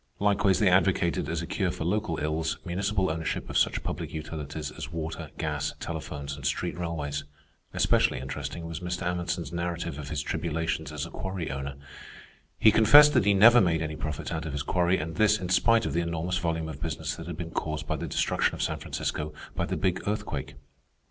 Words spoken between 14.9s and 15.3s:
and